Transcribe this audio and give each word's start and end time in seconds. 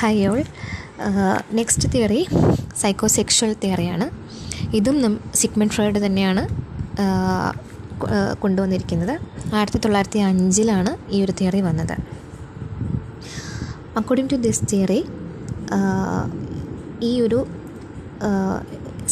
Hi 0.00 0.16
all 0.26 0.40
next 1.58 1.86
theory 1.92 2.20
psychosexual 2.80 3.50
തിയറിയാണ് 3.62 4.06
ഇതും 4.78 4.96
നം 5.02 5.14
Sigmund 5.40 5.74
Freud 5.74 6.00
തന്നെയാണ് 6.04 6.42
കൊണ്ടുവന്നിരിക്കുന്നത്. 8.42 9.14
ആയിരത്തി 9.56 9.78
തൊള്ളായിരത്തി 9.84 10.20
അഞ്ചിലാണ് 10.28 10.90
ഈ 11.14 11.22
ഒരു 11.24 11.32
തിയറി 11.40 11.60
വന്നത്. 11.68 11.94
അക്കോർഡിംഗ് 14.00 14.30
ടു 14.32 14.38
ദിസ് 14.46 14.66
തിയറി 14.72 15.00
ഈ 17.08 17.12
ഒരു 17.26 17.40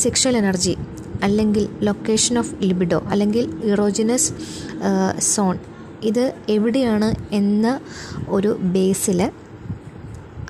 സെക്ഷൽ 0.03 0.37
എനർജി 0.43 0.75
അല്ലെങ്കിൽ 1.29 1.66
ലൊക്കേഷൻ 1.89 2.39
ഓഫ് 2.43 2.55
ലിബിഡോ 2.68 3.00
അല്ലെങ്കിൽ 3.14 3.45
ഇറോജിനസ് 3.73 4.30
സോൺ 5.32 5.57
ഇത് 6.11 6.25
എവിടെയാണ് 6.57 7.11
എന്ന 7.41 7.66
ഒരു 8.29 8.53
ബേസിൽ 8.77 9.21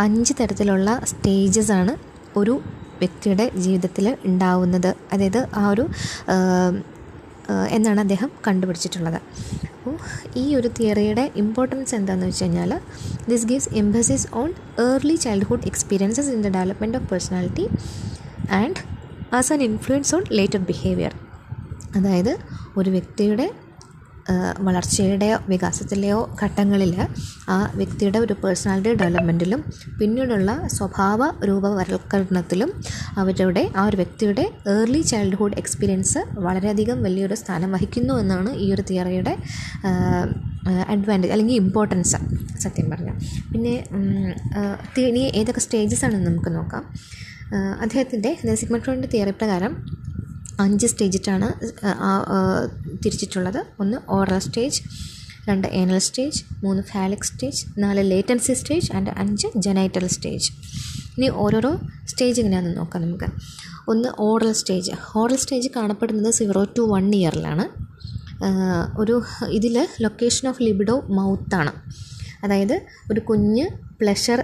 അഞ്ച് 0.01 0.35
തരത്തിലുള്ള 0.41 1.01
സ്റ്റേജസ് 1.05 1.73
ആണ് 1.73 1.93
ഒരു 2.39 2.55
വ്യക്തിയുടെ 3.01 3.47
ജീവിതത്തിൽ 3.57 4.17
ഉണ്ടാവുന്നത്. 4.25 4.95
അതായത് 5.13 5.41
ആ 5.55 5.69
ഒരു 5.69 5.85
എന്നാണ് 7.71 8.01
അദ്ദേഹം 8.01 8.31
കണ്ടുപിടിച്ചിട്ടുള്ളത്. 8.47 9.19
അപ്പോൾ 9.77 9.97
ഈ 10.37 10.45
ഒരു 10.55 10.69
തിയറിയുടെ 10.79 11.25
ഇമ്പോർട്ടൻസ് 11.37 11.95
എന്താണെന്ന് 11.95 12.27
വെച്ച് 12.27 12.45
കഴിഞ്ഞാൽ 12.45 12.73
this 13.29 13.47
gives 13.47 13.71
emphasis 13.75 14.27
on 14.35 14.49
early 14.81 15.15
childhood 15.15 15.67
experiences 15.67 16.29
in 16.29 16.43
the 16.43 16.49
development 16.49 16.99
of 16.99 17.07
personality 17.13 17.67
and 18.51 18.81
as 19.35 19.53
an 19.53 19.63
influence 19.63 20.15
on 20.15 20.25
later 20.33 20.59
behaviour 20.59 21.15
അതായത് 21.97 22.33
ഒരു 22.77 22.91
വ്യക്തിയുടെ 22.91 23.47
വളർച്ചയുടെയോ 24.61 25.39
വികാസത്തിലെയോ 25.49 26.35
ഘട്ടങ്ങളിൽ 26.43 27.01
ആ 27.49 27.73
വ്യക്തിയുടെ 27.75 28.19
ഒരു 28.19 28.33
പേഴ്സണാലിറ്റി 28.33 28.95
ഡെവലപ്മെന്റിലും 28.95 29.65
പിന്നീടുള്ള 29.99 30.67
സ്വഭാവ 30.67 31.31
രൂപവൽക്കരണത്തിലും 31.45 32.73
അവരുടെ 33.17 33.73
ആ 33.77 33.87
ഒരു 33.87 33.97
വ്യക്തിയുടെ 33.97 34.53
ഏർലി 34.69 35.03
ചൈൽഡ്ഹുഡ് 35.03 35.55
എക്സ്പീരിയൻസ് 35.59 36.19
വളരെയധികം 36.39 37.03
വലിയൊരു 37.03 37.35
സ്ഥാനം 37.35 37.73
വഹിക്കുന്നു 37.73 38.15
എന്നാണ് 38.15 38.51
ഈ 38.51 38.73
ഒരു 38.73 38.83
തിയറിയുടെ 38.83 39.37
അഡ്വാന്റേജ് 40.89 41.33
അല്ലെങ്കിൽ 41.33 41.55
ഇമ്പോർട്ടൻസ് 41.55 42.17
സത്യം 42.59 42.91
പറഞ്ഞാൽ 42.91 43.15
പിന്നെ 43.53 43.85
ഇനി 44.99 45.31
ഏതൊക്കെ 45.35 45.61
സ്റ്റേജസ് 45.61 46.05
ആണെന്ന് 46.05 46.31
നമുക്ക് 46.31 46.49
നോക്കാം. 46.49 46.85
അദ്ദേഹത്തിന്റെ 47.81 48.55
സിഗ്മട്രോണിന്റെ 48.55 49.09
തിയറി 49.09 49.31
പ്രകാരം 49.31 49.87
അഞ്ച് 50.65 50.87
സ്റ്റേജിട്ടാണ് 50.93 51.49
തിരിച്ചിട്ടുള്ളത്. 53.05 53.61
ഒന്ന് 53.83 53.99
ഓറൽ 54.17 54.41
സ്റ്റേജ് 54.47 54.81
രണ്ട് 55.49 55.67
ഏനൽ 55.81 55.99
സ്റ്റേജ് 56.07 56.39
മൂന്ന് 56.65 56.83
ഫാലിക് 56.93 57.27
സ്റ്റേജ് 57.31 57.61
നാല് 57.83 58.03
ലേറ്റൻസി 58.13 58.55
സ്റ്റേജ് 58.61 58.89
ആൻഡ് 58.97 59.13
അഞ്ച് 59.23 59.49
ജനൈറ്റൽ 59.67 60.07
സ്റ്റേജ്. 60.17 60.49
ഇനി 61.17 61.29
ഓരോരോ 61.45 61.73
സ്റ്റേജ് 62.13 62.39
എങ്ങനെയാണെന്ന് 62.43 62.79
നോക്കാം 62.81 63.03
നമുക്ക്. 63.03 63.29
ഒന്ന് 63.93 64.09
ഓറൽ 64.29 64.53
സ്റ്റേജ്. 64.61 64.95
ഓറൽ 65.21 65.39
സ്റ്റേജ് 65.45 65.69
കാണപ്പെടുന്നത് 65.77 66.35
സീറോ 66.39 66.63
ടു 66.79 66.85
വൺ 66.95 67.07
ഇയറിലാണ് 67.21 67.67
ഒരു 69.03 69.15
ഇതിൽ 69.59 69.77
ലൊക്കേഷൻ 70.05 70.45
ഓഫ് 70.49 70.63
ലിബിഡോ 70.67 70.97
മൗത്താണ് 71.19 71.73
അതായത് 72.45 72.77
ഒരു 73.13 73.21
കുഞ്ഞ് 73.21 73.67
പ്ലഷർ 74.01 74.39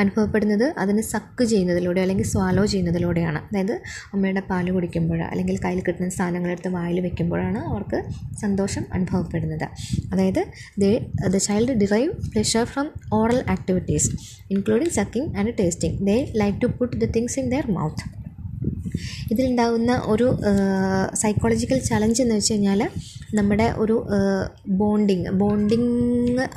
അനുഭവപ്പെടുന്നത് 0.00 0.64
അതിന് 0.82 1.02
സക്ക് 1.12 1.44
ചെയ്യുന്നതിലൂടെ 1.44 2.00
അല്ലെങ്കിൽ 2.00 2.26
സ്വാലോ 2.32 2.62
ചെയ്യുന്നതിലൂടെയാണ്. 2.66 3.40
അതായത് 3.48 3.74
അമ്മയുടെ 4.14 4.42
പാൽ 4.50 4.66
കുടിക്കുമ്പോൾ 4.70 5.20
അല്ലെങ്കിൽ 5.22 5.56
കയ്യിൽ 5.64 5.80
കിട്ടുന്ന 5.86 6.10
സാധനങ്ങളെടുത്ത് 6.18 6.68
വായിൽ 6.68 7.00
വെക്കുമ്പോഴാണ് 7.00 7.60
അവർക്ക് 7.70 7.98
സന്തോഷം 8.42 8.84
അനുഭവപ്പെടുന്നത്. 8.92 9.66
അതായത് 10.12 10.42
they 10.82 10.92
the 11.34 11.36
child 11.48 11.76
derive 11.82 12.12
pleasure 12.32 12.64
from 12.64 12.88
oral 13.12 13.40
activities 13.56 14.10
including 14.50 14.94
sucking 15.00 15.30
and 15.38 15.54
tasting 15.60 15.98
they 16.10 16.16
like 16.42 16.58
to 16.64 16.70
put 16.80 16.96
the 17.04 17.10
things 17.16 17.38
in 17.42 17.48
their 17.54 17.68
mouth 17.78 18.06
ഇതിലുണ്ടാകുന്ന 19.32 19.92
ഒരു 20.12 20.26
സൈക്കോളജിക്കൽ 21.22 21.78
ചലഞ്ച് 21.88 22.20
എന്ന് 22.22 22.36
വെച്ച് 22.38 22.52
കഴിഞ്ഞാൽ 22.52 22.80
നമ്മുടെ 23.38 23.66
ഒരു 23.82 23.96
ബോണ്ടിങ് 24.80 25.24
ബോണ്ടിങ് 25.40 25.88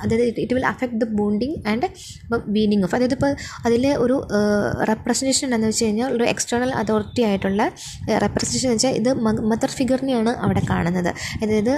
അതായത് 0.03 0.23
it 0.43 0.53
will 0.57 0.67
affect 0.71 0.99
the 1.03 1.07
bonding 1.19 1.57
and 1.71 1.87
weaning 2.55 2.83
off 2.87 2.95
അതായത് 2.97 3.15
ഇപ്പോൾ 3.17 3.31
അതിലെ 3.67 3.91
ഒരു 4.03 4.15
റെപ്രസെന്റേഷൻ 4.91 5.45
എന്താണെന്ന് 5.47 5.71
വെച്ച് 5.71 5.85
കഴിഞ്ഞാൽ 5.85 6.09
ഒരു 6.17 6.25
എക്സ്റ്റേണൽ 6.33 6.71
അതോറിറ്റി 6.81 7.23
ആയിട്ടുള്ള 7.29 7.61
റെപ്രസെന്റേഷൻ 8.25 8.67
എന്ന് 8.69 8.77
വെച്ചാൽ 8.77 8.95
ഇത് 9.01 9.09
മദർ 9.51 9.71
ഫിഗറിനെയാണ് 9.79 10.33
അവിടെ 10.45 10.63
കാണുന്നത്. 10.71 11.11
അതായത് 11.43 11.73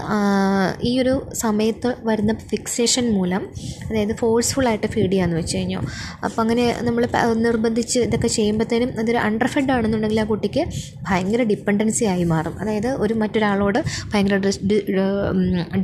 ഈ 0.90 0.94
ഒരു 1.03 1.16
സമയത്ത് 1.44 1.91
വരുന്ന 2.09 2.35
ഫിക്സേഷൻ 2.51 3.07
മൂലം 3.17 3.44
അതായത് 3.90 4.13
ഫോഴ്സ്ഫുള്ളായിട്ട് 4.22 4.88
ഫീഡ് 4.95 5.11
ചെയ്യാമെന്ന് 5.11 5.41
വെച്ച് 5.41 5.57
കഴിഞ്ഞു. 5.57 5.79
അപ്പോൾ 6.25 6.41
അങ്ങനെ 6.45 6.67
നമ്മൾ 6.88 7.03
നിർബന്ധിച്ച് 7.47 8.00
ഇതൊക്കെ 8.07 8.31
ചെയ്യുമ്പോഴത്തേനും 8.38 8.91
അതൊരു 9.03 9.22
അണ്ടർഫെഡ് 9.28 9.72
ആണെന്നുണ്ടെങ്കിൽ 9.78 10.12
ആ 10.22 10.25
കുട്ടിക്ക് 10.31 10.63
ഭയങ്കര 11.07 11.41
ഡിപ്പെൻഡൻസി 11.44 12.06
ആയി 12.06 12.24
മാറും. 12.24 12.56
അതായത് 12.62 12.90
ഒരു 13.03 13.13
മറ്റൊരാളോട് 13.13 13.79
ഭയങ്കര 14.13 14.38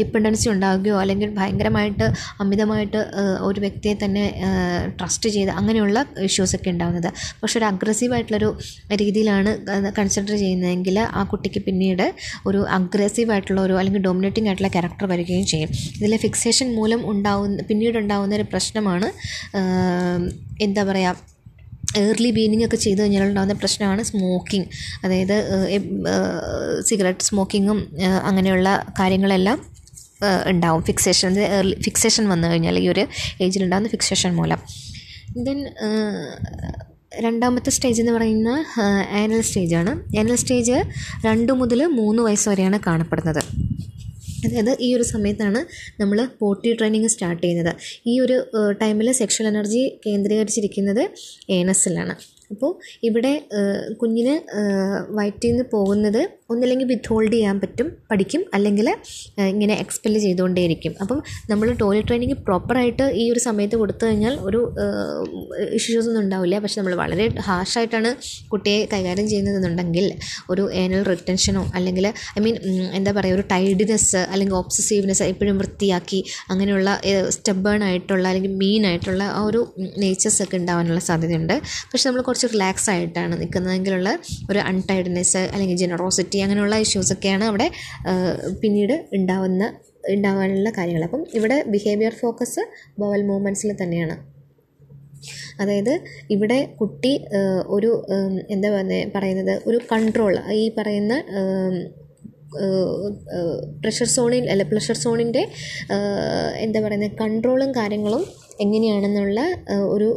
ഡിപ്പെൻഡൻസി 0.01 0.47
ഉണ്ടാകുകയോ 0.49 0.95
അല്ലെങ്കിൽ 1.01 1.29
ഭയങ്കരമായിട്ട് 1.39 2.05
അമിതമായിട്ട് 2.39 3.01
ഒരു 3.41 3.59
വ്യക്തിയെ 3.59 3.95
തന്നെ 4.03 4.25
ട്രസ്റ്റ് 4.99 5.29
ചെയ്ത് 5.29 5.51
അങ്ങനെയുള്ള 5.51 6.05
ഇഷ്യൂസൊക്കെ 6.29 6.69
ഉണ്ടാകുന്നത് 6.69 7.09
പക്ഷെ 7.41 7.57
ഒരു 7.59 7.65
അഗ്രസീവായിട്ടുള്ളൊരു 7.65 8.49
രീതിയിലാണ് 9.01 9.51
കൺസിഡർ 9.99 10.33
ചെയ്യുന്നതെങ്കിൽ 10.43 10.99
ആ 10.99 11.23
കുട്ടിക്ക് 11.23 11.61
പിന്നീട് 11.67 12.05
ഒരു 12.45 12.59
അഗ്രസീവായിട്ടുള്ള 12.77 13.59
ഒരു 13.61 13.73
അല്ലെങ്കിൽ 13.73 14.03
ഡോമിനേറ്റിംഗ് 14.07 14.49
ആയിട്ടുള്ള 14.49 14.71
ക്യാരക്ടർ 14.75 15.05
വരികയും 15.13 15.45
ചെയ്യും. 15.45 15.69
ഇതിലെ 15.99 16.17
ഫിക്സേഷൻ 16.17 16.67
മൂലം 16.75 17.01
ഉണ്ടാവുന്ന 17.11 17.63
പിന്നീട് 17.69 17.97
ഉണ്ടാകുന്ന 17.97 18.35
ഒരു 18.35 18.45
പ്രശ്നമാണ് 18.53 19.09
എന്താ 20.61 20.83
പറയുക 20.83 21.15
ഏർലി 21.97 22.31
ബീനിങ് 22.31 22.65
ഒക്കെ 22.65 22.75
ചെയ്തു 22.75 23.01
കഴിഞ്ഞാൽ 23.01 23.23
ഉണ്ടാകുന്ന 23.23 23.53
പ്രശ്നമാണ് 23.53 24.03
സ്മോക്കിംഗ് 24.03 24.67
അതായത് 25.03 25.35
സിഗരറ്റ് 26.85 27.19
സ്മോക്കിങ്ങും 27.19 27.79
അങ്ങനെയുള്ള 28.23 28.85
കാര്യങ്ങളെല്ലാം 28.99 29.65
ഉണ്ടാവും. 30.47 30.83
ഫിക്സേഷൻ 30.83 31.39
ഏർലി 31.39 31.81
ഫിക്സേഷൻ 31.81 32.29
വന്നു 32.29 32.47
കഴിഞ്ഞാൽ 32.47 32.79
ഈ 32.79 32.87
ഒരു 32.87 33.07
ഏജിലുണ്ടാകുന്ന 33.41 33.89
ഫിക്സേഷൻ 33.89 34.35
മൂലം. 34.35 34.61
ദെൻ 35.37 35.59
രണ്ടാമത്തെ 37.19 37.69
സ്റ്റേജ് 37.69 38.01
എന്ന് 38.01 38.13
പറയുന്ന 38.13 38.65
ആനൽ 39.11 39.41
സ്റ്റേജാണ് 39.41 40.17
ആനൽ 40.19 40.35
സ്റ്റേജ് 40.35 40.77
രണ്ട് 41.25 41.53
മുതൽ 41.53 41.85
മൂന്ന് 41.85 42.23
വയസ്സ് 42.23 42.49
വരെയാണ് 42.49 42.79
കാണപ്പെടുന്നത്. 42.87 43.41
അതായത് 44.45 44.71
ഈ 44.81 44.89
ഒരു 44.95 45.05
സമയത്താണ് 45.13 45.61
നമ്മൾ 46.01 46.19
പോട്ടി 46.41 46.69
ട്രെയിനിങ് 46.73 47.11
സ്റ്റാർട്ട് 47.13 47.41
ചെയ്യുന്നത്. 47.43 47.73
ഈ 48.07 48.15
ഒരു 48.19 48.37
ടൈമിൽ 48.81 49.09
സെക്ഷൽ 49.11 49.47
എനർജി 49.47 49.83
കേന്ദ്രീകരിച്ചിരിക്കുന്നത് 50.05 51.03
ഏനസിലാണ് 51.49 52.15
അപ്പോൾ 52.53 52.71
ഇവിടെ 53.03 53.33
കുഞ്ഞിന് 54.01 54.35
വയറ്റിൽ 55.17 55.51
നിന്ന് 55.51 55.65
പോകുന്നത് 55.73 56.21
ഒന്നില്ലെങ്കിൽ 56.53 56.87
വിത്ത് 56.91 57.09
ഹോൾഡ് 57.11 57.33
ചെയ്യാൻ 57.35 57.57
പറ്റും 57.63 57.87
പഠിക്കും 58.11 58.41
അല്ലെങ്കിൽ 58.55 58.87
ഇങ്ങനെ 59.51 59.73
എക്സ്പെൽ 59.83 60.13
ചെയ്തുകൊണ്ടേയിരിക്കും. 60.25 60.93
അപ്പം 61.01 61.19
നമ്മൾ 61.51 61.67
ടോയ്ലറ്റ് 61.81 62.07
ട്രെയിനിങ് 62.09 62.37
പ്രോപ്പറായിട്ട് 62.47 63.05
ഈ 63.21 63.23
ഒരു 63.33 63.41
സമയത്ത് 63.47 63.75
കൊടുത്തു 63.81 64.03
കഴിഞ്ഞാൽ 64.07 64.33
ഒരു 64.47 64.59
ഇഷ്യൂസ് 65.77 66.07
ഒന്നും 66.09 66.21
ഉണ്ടാവില്ല. 66.23 66.55
പക്ഷെ 66.63 66.77
നമ്മൾ 66.81 66.95
വളരെ 67.01 67.25
ഹാർഷായിട്ടാണ് 67.47 68.11
കുട്ടിയെ 68.53 68.79
കൈകാര്യം 68.93 69.27
ചെയ്യുന്നതെന്നുണ്ടെങ്കിൽ 69.33 70.07
ഒരു 70.53 70.65
ഏനൽ 70.81 71.03
റിട്ടൻഷനോ 71.11 71.63
അല്ലെങ്കിൽ 71.79 72.07
ഐ 72.37 72.41
മീൻ 72.45 72.57
എന്താ 72.99 73.13
പറയുക 73.19 73.37
ഒരു 73.39 73.45
ടൈഡിനെസ് 73.53 74.21
അല്ലെങ്കിൽ 74.31 74.57
ഓബ്സസീവ്നെസ് 74.61 75.23
എപ്പോഴും 75.33 75.57
വൃത്തിയാക്കി 75.61 76.21
അങ്ങനെയുള്ള 76.51 76.89
സ്റ്റബേൺ 77.37 77.83
ആയിട്ടുള്ള 77.89 78.25
അല്ലെങ്കിൽ 78.31 78.53
മീൻ 78.63 78.83
ആയിട്ടുള്ള 78.91 79.23
ആ 79.37 79.41
ഒരു 79.49 79.61
നേച്ചേഴ്സ് 80.03 80.41
ഒക്കെ 80.45 80.57
ഉണ്ടാവാനുള്ള 80.61 81.01
സാധ്യതയുണ്ട്. 81.09 81.55
പക്ഷെ 81.91 82.05
നമ്മൾ 82.09 82.23
കുറച്ച് 82.29 82.47
റിലാക്സ് 82.53 82.89
ആയിട്ടാണ് 82.95 83.33
നിൽക്കുന്നതെങ്കിലുള്ള 83.41 84.09
ഒരു 84.51 84.59
അൺടൈഡ്നെസ് 84.69 85.43
അല്ലെങ്കിൽ 85.53 85.79
ജനറോസിറ്റി 85.85 86.38
അങ്ങനെയുള്ള 86.41 86.77
ഇഷ്യൂസൊക്കെയാണ് 86.85 87.45
അവിടെ 87.51 87.67
പിന്നീട് 88.61 88.95
ഉണ്ടാവുന്ന 89.13 89.63
ഉണ്ടാവാനുള്ള 90.09 90.69
കാര്യങ്ങൾ. 90.77 91.03
അപ്പം 91.03 91.23
ഇവിടെ 91.37 91.57
ബിഹേവിയർ 91.67 92.13
ഫോക്കസ് 92.21 92.61
ബോവൽ 92.99 93.23
മൂവ്മെന്റ്സിൽ 93.29 93.71
തന്നെയാണ്. 93.81 94.17
അതായത് 95.61 95.93
ഇവിടെ 96.33 96.59
കുട്ടി 96.79 97.13
ഒരു 97.67 97.91
എന്താ 98.49 98.69
പറയുന്നത് 99.15 99.53
ഒരു 99.65 99.79
കൺട്രോൾ 99.91 100.35
ഈ 100.61 100.65
പറയുന്ന 100.77 101.13
പ്രഷർ 103.81 104.07
സോണിൽ 104.15 104.45
അല്ല 104.49 104.63
പ്രഷർ 104.63 104.97
സോണിന്റെ 105.03 105.43
എന്താ 106.57 106.79
പറയുന്നത് 106.85 107.17
കൺട്രോളും 107.21 107.71
കാര്യങ്ങളും 107.75 108.23
എങ്ങനെയാണെന്നുള്ള 108.61 109.41
ഒരു 109.93 110.07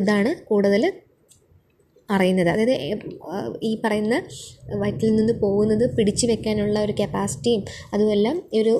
ഇതാണ് 0.00 0.32
കൂടുതൽ 0.44 0.82
അറിയുന്നത്. 2.16 2.50
അതായത് 2.54 2.74
ഈ 3.68 3.72
പറയുന്ന 3.84 4.16
വയറ്റിൽ 4.82 5.16
നിന്ന് 5.16 5.36
പോകുന്നത് 5.44 5.86
പിടിച്ചു 5.96 6.26
വെക്കാനുള്ള 6.32 6.78
ഒരു 6.88 6.96
കപ്പാസിറ്റിയും 7.00 7.64
അതുമെല്ലാം 7.94 8.36
ഈ 8.54 8.62
ഒരു 8.62 8.74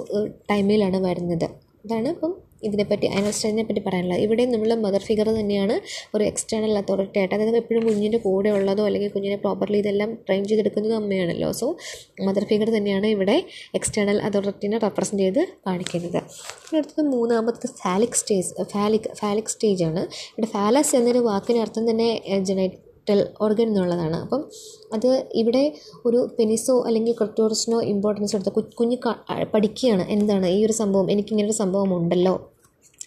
ടൈമിലാണ് 0.50 1.00
വരുന്നത്. 1.08 1.48
അതാണ് 1.84 2.08
ഇപ്പം 2.16 2.34
ഇതിനെപ്പറ്റി 2.66 3.06
അനൽ 3.16 3.32
സ്റ്റേജിനെ 3.36 3.64
പറ്റി 3.66 3.80
പറയാനുള്ളത്. 3.86 4.20
ഇവിടെ 4.24 4.44
നമ്മൾ 4.52 4.70
മദർ 4.84 5.02
ഫിഗർ 5.08 5.28
തന്നെയാണ് 5.36 5.74
ഒരു 6.14 6.24
എക്സ്റ്റേണൽ 6.24 6.72
അതോറിറ്റി 6.80 7.18
ആയിട്ട് 7.20 7.34
അതായത് 7.36 7.58
എപ്പോഴും 7.60 7.82
കുഞ്ഞിന്റെ 7.88 8.18
കൂടെ 8.24 8.50
ഉള്ളതോ 8.56 8.82
അല്ലെങ്കിൽ 8.88 9.10
കുഞ്ഞിനെ 9.16 9.36
പ്രോപ്പർലി 9.44 9.78
ഇതെല്ലാം 9.82 10.10
ട്രെയിൻ 10.26 10.42
ചെയ്തെടുക്കുന്നത് 10.50 10.94
അമ്മയാണല്ലോ. 10.94 11.50
സോ 11.60 11.68
മദർ 12.28 12.46
ഫിഗർ 12.50 12.70
തന്നെയാണ് 12.76 13.06
ഇവിടെ 13.16 13.36
എക്സ്റ്റേണൽ 13.80 14.18
അതോറിറ്റിനെ 14.28 14.80
റെപ്രസെന്റ് 14.86 15.24
ചെയ്ത് 15.24 15.42
കാണിക്കുന്നത്. 15.68 16.20
അടുത്തത് 16.74 17.04
മൂന്നാമത്തെ 17.14 17.70
ഫാലിക് 17.84 18.18
സ്റ്റേജ് 18.22 18.50
ഫാലിക് 18.74 19.08
ഫാലിക് 19.22 19.54
സ്റ്റേജാണ് 19.54 20.04
ഇവിടെ 20.34 20.50
ഫാലസ് 20.56 20.94
എന്നൊരു 21.00 21.22
വാക്കിന് 21.30 21.62
അർത്ഥം 21.66 21.86
തന്നെ 21.90 22.10
ജനൈറ്റൽ 23.08 23.28
ഓർഗൻ 23.40 23.68
എന്നുള്ളതാണ്. 23.68 24.16
അപ്പം 24.16 24.42
അത് 24.92 25.08
ഇവിടെ 25.34 25.62
ഒരു 26.06 26.18
പെനിസോ 26.38 26.74
അല്ലെങ്കിൽ 26.86 27.12
ക്രിറ്റോറിസിനോ 27.12 27.78
ഇമ്പോർട്ടൻസ് 27.94 28.36
കൊടുത്ത 28.36 28.52
കുഞ്ഞു 28.80 28.96
പഠിക്കുകയാണ്. 29.54 30.04
എന്താണ്? 30.16 30.46
ഈ 30.56 30.60
ഒരു 30.66 30.74
സംഭവം 30.82 31.10
എനിക്കിങ്ങനൊരു 31.10 31.56
സംഭവം 31.62 31.90
ഉണ്ടല്ലോ. 31.96 32.34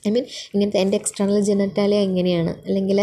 ഐ 0.08 0.12
മീൻ 0.12 0.26
ഇങ്ങനത്തെ 0.54 0.80
എന്റെ 0.80 0.98
എക്സ്റ്റേണൽ 0.98 1.40
ജെനറ്റാലിയ 1.48 1.98
എങ്ങനെയാണ് 2.08 2.52
അല്ലെങ്കിൽ 2.66 3.00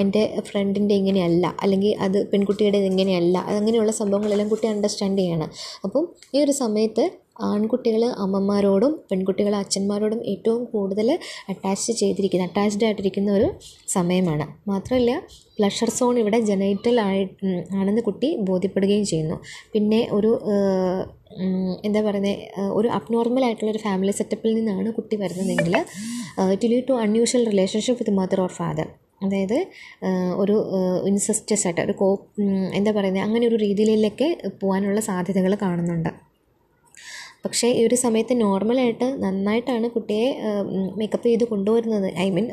എന്റെ 0.00 0.22
ഫ്രണ്ടിന്റെ 0.48 0.94
ഇങ്ങനെയല്ല. 1.00 1.44
അല്ലെങ്കിൽ 1.62 1.96
അത് 2.06 2.18
പെൺകുട്ടിയുടെ 2.30 2.78
ഇങ്ങനെയല്ല. 2.90 3.38
അങ്ങനെയുള്ള 3.58 3.92
സംഭവങ്ങളെല്ലാം 3.92 4.48
കുട്ടി 4.48 4.66
അണ്ടർസ്റ്റാൻഡ് 4.66 5.18
ചെയ്യണം. 5.18 5.50
അപ്പം 5.84 6.04
ഈ 6.34 6.40
ഒരു 6.44 6.52
സമയത്ത് 6.62 7.04
ആൺകുട്ടികൾ 7.42 8.02
അമ്മമാരോടും 8.24 8.92
പെൺകുട്ടികൾ 9.10 9.54
അച്ഛന്മാരോടും 9.62 10.20
ഏറ്റവും 10.32 10.64
കൂടുതൽ 10.64 11.08
അറ്റാച്ച് 11.48 11.92
ചെയ്തിരിക്കുന്ന 11.92 12.44
അറ്റാച്ച്ഡ് 12.46 12.84
ആയിട്ടിരിക്കുന്ന 12.84 13.30
ഒരു 13.32 13.48
സമയമാണ്. 13.88 14.46
മാത്രമല്ല 14.70 15.14
പ്ലഷർ 15.58 15.90
സോൺ 15.98 16.14
ഇവിടെ 16.22 16.38
ജനൈറ്റൽ 16.50 16.96
ആയി 17.06 17.22
ആണെന്ന് 17.80 18.02
കുട്ടി 18.08 18.28
ബോധ്യപ്പെടുകയും 18.48 19.04
ചെയ്യുന്നു. 19.12 19.36
പിന്നെ 19.74 20.00
ഒരു 20.16 20.32
എന്താ 21.86 22.00
പറയുന്നത് 22.06 22.34
ഒരു 22.78 22.88
അബ്നോർമൽ 22.98 23.44
ആയിട്ടുള്ള 23.46 23.70
ഒരു 23.74 23.80
ഫാമിലി 23.86 24.12
സെറ്റപ്പിൽ 24.18 24.52
നിന്നാണ് 24.58 24.90
കുട്ടി 24.98 25.16
വരുന്നതെങ്കിൽ 25.22 25.74
it 26.54 26.68
lead 26.72 26.86
to 26.90 26.96
unusual 27.04 27.42
relationship 27.52 28.00
with 28.02 28.14
mother 28.20 28.40
or 28.44 28.52
father 28.58 28.88
അതായത് 29.24 29.58
ഒരു 30.42 30.56
ഇൻസസ്റ്റസ് 31.10 31.64
ആയിട്ട് 31.66 31.82
ഒരു 31.86 31.94
കോ 32.00 32.08
എന്താ 32.78 32.90
പറയുന്നത് 32.96 33.24
അങ്ങനെ 33.26 33.44
ഒരു 33.50 33.58
രീതിയിലേക്ക് 33.66 34.28
പോകാനുള്ള 34.62 35.00
സാധ്യതകൾ 35.10 35.52
കാണുന്നുണ്ട്. 35.64 36.10
പക്ഷേ 37.44 37.68
ഈ 37.78 37.80
ഒരു 37.88 37.96
സമയത്ത് 38.04 38.34
നോർമലായിട്ട് 38.44 39.08
നന്നായിട്ടാണ് 39.24 39.86
കുട്ടിയെ 39.96 40.28
മേക്കപ്പ് 41.00 41.26
ചെയ്ത് 41.30 41.44
കൊണ്ടുവരുന്നത്. 41.52 42.08
ഐ 42.26 42.28
മീൻ 42.36 42.46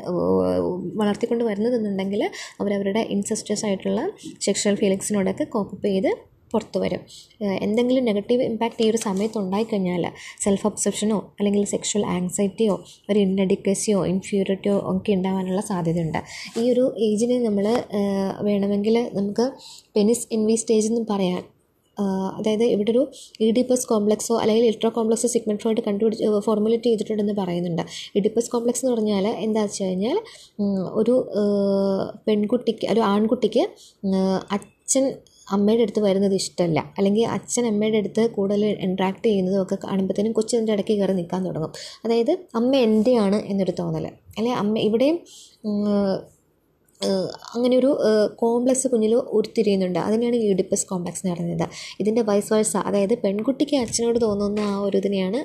വളർത്തിക്കൊണ്ട് 1.00 1.44
വരുന്നതെന്നുണ്ടെങ്കിൽ 1.50 2.22
അവരവരുടെ 2.60 3.04
ഇൻസസ്റ്റസ് 3.16 3.64
ആയിട്ടുള്ള 3.68 4.02
സെക്ഷൽ 4.46 4.76
ഫീലിങ്സിനോടൊക്കെ 4.82 5.46
കോപ്പപ്പ് 5.56 5.88
ചെയ്ത് 5.92 6.12
പുറത്തു 6.52 6.78
വരും. 6.82 7.02
എന്തെങ്കിലും 7.66 8.04
നെഗറ്റീവ് 8.08 8.42
ഇമ്പാക്റ്റ് 8.48 8.82
ഈ 8.84 8.88
ഒരു 8.92 8.98
സമയത്ത് 9.04 9.38
ഉണ്ടായിക്കഴിഞ്ഞാൽ 9.42 10.02
സെൽഫ് 10.44 10.66
അബ്സെപ്ഷനോ 10.68 11.18
അല്ലെങ്കിൽ 11.38 11.62
സെക്ഷൽ 11.70 12.02
ആങ്സൈറ്റിയോ 12.14 12.74
ഒരു 13.10 13.18
ഇൻഡഡിക്കസിയോ 13.26 14.00
ഇൻഫ്യൂരിറ്റിയോ 14.12 14.76
ഒക്കെ 14.92 15.12
ഉണ്ടാകാനുള്ള 15.18 15.62
സാധ്യതയുണ്ട്. 15.70 16.20
ഈ 16.60 16.64
ഒരു 16.72 16.84
ഏജിനെ 17.08 17.38
നമ്മൾ 17.46 17.68
വേണമെങ്കിൽ 18.48 18.98
നമുക്ക് 19.18 19.46
പെനിസ് 19.96 20.28
എൻവി 20.38 20.56
സ്റ്റേജ് 20.62 20.90
എന്ന് 20.92 21.02
പറയാൻ 21.12 21.40
അതായത് 22.38 22.64
ഇവിടെ 22.74 22.90
ഒരു 22.94 23.02
ഇഡിപ്പസ് 23.48 23.86
കോംപ്ലക്സോ 23.92 24.34
അല്ലെങ്കിൽ 24.42 24.66
ഇലക്ട്രോ 24.68 24.90
കോംപ്ലക്സോ 24.98 25.28
സിഗ്മെന്റ് 25.34 25.62
ഫ്രോയിഡ് 25.62 25.82
കണ്ടുപിടിച്ച് 25.88 26.40
ഫോർമുലേറ്റ് 26.46 26.88
ചെയ്തിട്ടുണ്ടെന്ന് 26.90 27.36
പറയുന്നുണ്ട്. 27.42 27.82
ഇഡിപ്പസ് 28.20 28.50
കോംപ്ലക്സ് 28.54 28.82
എന്ന് 28.84 28.94
പറഞ്ഞാൽ 28.96 29.26
എന്താ 29.46 29.62
വെച്ച് 29.66 29.82
കഴിഞ്ഞാൽ 29.84 30.18
ഒരു 31.00 31.16
പെൺകുട്ടിക്ക് 32.28 32.88
ഒരു 32.94 33.02
ആൺകുട്ടിക്ക് 33.12 33.64
അച്ഛൻ 34.58 35.04
അമ്മയുടെ 35.54 35.82
അടുത്ത് 35.84 36.00
വരുന്നത് 36.00 36.34
ഇഷ്ടമല്ല. 36.40 36.80
അല്ലെങ്കിൽ 36.98 37.24
അച്ഛൻ 37.36 37.64
അമ്മയുടെ 37.70 37.98
അടുത്ത് 38.02 38.22
കൂടുതൽ 38.36 38.62
ഇൻട്രാക്ട് 38.86 39.24
ചെയ്യുന്നതും 39.26 39.60
ഒക്കെ 39.62 39.76
കാണുമ്പോഴത്തേനും 39.84 40.34
കൊച്ചിന്റെ 40.38 40.72
ഇടയ്ക്ക് 40.76 40.94
കയറി 40.98 41.14
നിൽക്കാൻ 41.18 41.40
തുടങ്ങും. 41.48 41.72
അതായത് 42.04 42.32
അമ്മ 42.60 42.72
എന്റെയാണ് 42.88 43.38
എന്നൊരു 43.52 43.74
തോന്നൽ 43.80 44.06
അല്ലെ 44.38 44.52
അമ്മ 44.62 44.78
ഇവിടെയും 44.88 45.18
അങ്ങനെ 47.54 47.74
ഒരു 47.80 47.90
കോംപ്ലക്സ് 48.42 48.88
കുഞ്ഞിൽ 48.92 49.14
ഉരുത്തിരിയുന്നുണ്ട്. 49.38 49.98
അതിനെയാണ് 49.98 50.38
ഈഡിപ്പസ് 50.50 50.86
കോംപ്ലക്സ് 50.86 51.22
എന്ന് 51.24 51.34
പറയുന്നത്. 51.34 51.66
ഇതിന്റെ 52.00 52.22
വൈസ് 52.22 52.52
വേഴ്സ 52.52 52.76
അതായത് 52.88 53.14
പെൺകുട്ടിക്ക് 53.24 53.76
അച്ഛനോട് 53.76 54.20
തോന്നുന്ന 54.26 54.60
ആ 54.74 54.76
ഒരു 54.86 54.96
ഇതിനെയാണ് 55.02 55.40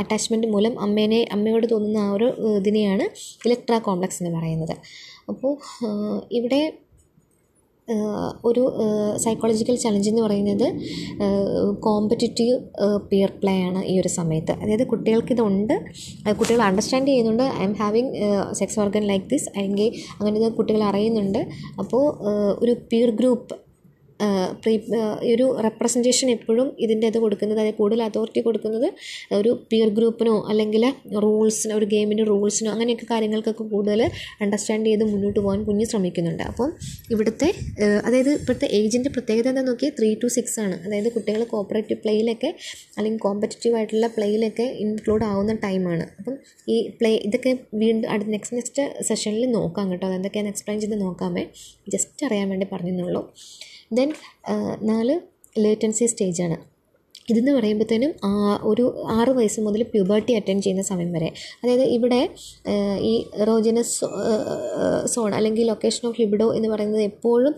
അറ്റാച്ച്മെന്റ് 0.00 0.46
മൂലം 0.54 0.80
അമ്മേനെ 0.84 1.20
അമ്മയോട് 1.34 1.66
തോന്നുന്ന 1.72 1.98
ആ 2.06 2.12
ഒരു 2.12 2.28
ഇതിനെയാണ് 2.60 3.04
ഇലക്ട്ര 3.46 3.74
കോംപ്ലക്സ് 3.78 4.18
എന്ന് 4.22 4.32
പറയുന്നത്. 4.38 4.74
അപ്പോൾ 5.30 5.52
ഇവിടെ 6.32 6.60
ഒരു 8.48 8.62
സൈക്കോളജിക്കൽ 9.24 9.76
ചലഞ്ച് 9.84 10.08
എന്ന് 10.10 10.22
പറയുന്നത് 10.22 10.66
കോമ്പറ്റിറ്റീവ് 11.86 12.56
പിയർ 13.10 13.30
പ്ലേ 13.42 13.54
ആണ് 13.68 13.82
ഈ 13.84 13.94
ഒരു 14.00 14.10
സമയത്ത്. 14.18 14.52
അതായത് 14.62 14.84
കുട്ടികൾക്കിതുണ്ട് 14.92 15.74
കുട്ടികൾ 16.40 16.62
അണ്ടർസ്റ്റാൻഡ് 16.68 17.08
ചെയ്യുന്നുണ്ട് 17.08 17.44
I'm 17.68 17.74
having 17.82 18.12
sex 18.52 18.80
organ 18.84 19.04
like 19.12 19.28
this 19.34 19.48
അല്ലെങ്കിൽ 19.56 19.88
അങ്ങനെ 20.18 20.50
കുട്ടികൾ 20.58 20.82
അറിയുന്നുണ്ട്. 20.90 21.40
അപ്പോൾ 21.82 22.04
ഒരു 22.62 22.74
പിയർ 22.92 23.10
ഗ്രൂപ്പ് 23.20 23.54
പ്രീ 24.62 24.74
ഈ 25.26 25.30
ഒരു 25.36 25.46
റെപ്രസെന്റേഷൻ 25.66 26.28
എപ്പോഴും 26.34 26.68
ഇതിന്റെ 26.84 27.06
ഇത് 27.12 27.18
കൊടുക്കുന്നത് 27.24 27.58
അതായത് 27.58 27.76
കൂടുതൽ 27.80 28.00
അതോറിറ്റി 28.06 28.40
കൊടുക്കുന്നത് 28.46 28.88
ഒരു 29.38 29.50
പിയർ 29.70 29.88
ഗ്രൂപ്പിനോ 29.98 30.34
അല്ലെങ്കിൽ 30.50 30.84
റൂൾസിനോ 31.24 31.74
ഒരു 31.80 31.86
ഗെയിമിന്റെ 31.94 32.24
റൂൾസിനോ 32.30 32.70
അങ്ങനെയൊക്കെ 32.74 33.06
കാര്യങ്ങൾക്കൊക്കെ 33.10 33.66
കൂടുതൽ 33.74 34.02
അണ്ടർസ്റ്റാൻഡ് 34.44 34.88
ചെയ്ത് 34.90 35.04
മുന്നോട്ട് 35.12 35.40
പോകാൻ 35.40 35.60
കുഞ്ഞ് 35.68 35.86
ശ്രമിക്കുന്നുണ്ട്. 35.92 36.44
അപ്പം 36.50 36.70
ഇവിടുത്തെ 37.14 37.48
അതായത് 38.06 38.32
ഇപ്പോഴത്തെ 38.38 38.68
ഏജിന്റെ 38.80 39.12
പ്രത്യേകത 39.16 39.48
എന്താ 39.52 39.64
നോക്കിയാൽ 39.70 39.92
ത്രീ 39.98 40.10
ടു 40.22 40.30
സിക്സ് 40.36 40.58
ആണ്. 40.64 40.76
അതായത് 40.86 41.10
കുട്ടികൾ 41.16 41.44
കോപ്പറേറ്റീവ് 41.54 42.00
പ്ലേയിലൊക്കെ 42.04 42.50
അല്ലെങ്കിൽ 42.96 43.20
കോമ്പറ്റീവ് 43.26 43.74
ആയിട്ടുള്ള 43.80 44.08
പ്ലേയിലൊക്കെ 44.16 44.68
ഇൻക്ലൂഡ് 44.86 45.24
ആവുന്ന 45.30 45.54
ടൈമാണ് 45.66 46.06
അപ്പം 46.18 46.34
ഈ 46.74 46.78
പ്ലേ 46.98 47.12
ഇതൊക്കെ 47.28 47.52
വീണ്ടും 47.84 48.08
അടുത്ത 48.14 48.30
നെക്സ്റ്റ് 48.36 48.56
നെക്സ്റ്റ് 48.58 48.82
സെഷനിൽ 49.08 49.44
നോക്കാം 49.58 49.86
കേട്ടോ. 49.92 50.06
അതെന്തൊക്കെയാണ് 50.10 50.50
എക്സ്പ്ലെയിൻ 50.54 50.80
ചെയ്ത് 50.84 50.98
നോക്കാമേ. 51.06 51.44
ജസ്റ്റ് 51.94 52.26
അറിയാൻ 52.28 52.46
വേണ്ടി 52.54 52.68
പറഞ്ഞെന്നുള്ളൂ 52.74 53.22
ദെൻ 53.92 54.12
നാല് 54.82 55.20
ലേറ്റൻസി 55.58 56.06
സ്റ്റേജാണ് 56.06 56.56
ഇതെന്ന് 57.30 57.52
പറയുമ്പോഴത്തേനും 57.52 58.12
ഒരു 58.62 59.04
ആറ് 59.06 59.28
വയസ്സ് 59.28 59.60
മുതൽ 59.60 59.82
പ്യൂബർട്ടി 59.82 60.32
അറ്റൻഡ് 60.32 60.62
ചെയ്യുന്ന 60.62 60.82
സമയം 60.82 61.12
വരെ. 61.12 61.28
അതായത് 61.62 61.82
ഇവിടെ 61.82 62.28
ഈ 63.00 63.26
റോജിനസ് 63.48 63.94
സോൺ 65.04 65.34
അല്ലെങ്കിൽ 65.34 65.66
ലൊക്കേഷൻ 65.66 66.08
ഓഫ് 66.08 66.20
ലിബിഡോ 66.20 66.54
എന്ന് 66.54 66.68
പറയുന്നത് 66.68 67.02
എപ്പോഴും 67.02 67.54